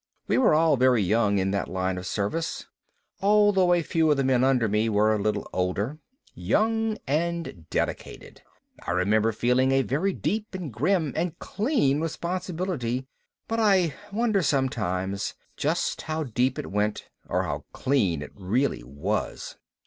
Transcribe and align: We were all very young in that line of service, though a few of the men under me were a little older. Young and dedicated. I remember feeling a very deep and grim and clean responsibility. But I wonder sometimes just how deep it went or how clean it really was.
We 0.27 0.39
were 0.39 0.55
all 0.55 0.77
very 0.77 1.03
young 1.03 1.37
in 1.37 1.51
that 1.51 1.67
line 1.69 1.95
of 1.99 2.07
service, 2.07 2.65
though 3.19 3.71
a 3.71 3.83
few 3.83 4.09
of 4.09 4.17
the 4.17 4.23
men 4.23 4.43
under 4.43 4.67
me 4.67 4.89
were 4.89 5.13
a 5.13 5.19
little 5.21 5.47
older. 5.53 5.99
Young 6.33 6.97
and 7.05 7.69
dedicated. 7.69 8.41
I 8.81 8.93
remember 8.93 9.31
feeling 9.31 9.71
a 9.71 9.83
very 9.83 10.11
deep 10.11 10.55
and 10.55 10.73
grim 10.73 11.13
and 11.15 11.37
clean 11.37 12.01
responsibility. 12.01 13.05
But 13.47 13.59
I 13.59 13.93
wonder 14.11 14.41
sometimes 14.41 15.35
just 15.55 16.01
how 16.01 16.23
deep 16.23 16.57
it 16.57 16.71
went 16.71 17.07
or 17.29 17.43
how 17.43 17.65
clean 17.71 18.23
it 18.23 18.31
really 18.33 18.83
was. 18.83 19.55